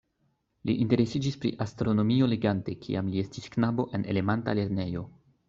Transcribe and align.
Li 0.69 0.73
interesiĝis 0.85 1.37
pri 1.43 1.51
astronomio 1.65 2.31
legante 2.31 2.75
kiam 2.87 3.13
li 3.13 3.23
estis 3.27 3.53
knabo 3.59 3.87
en 4.01 4.09
elementa 4.17 4.59
lernejo. 4.63 5.07